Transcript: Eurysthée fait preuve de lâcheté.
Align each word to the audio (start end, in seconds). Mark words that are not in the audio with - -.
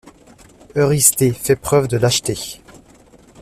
Eurysthée 0.75 1.31
fait 1.31 1.55
preuve 1.55 1.87
de 1.87 1.95
lâcheté. 1.99 2.59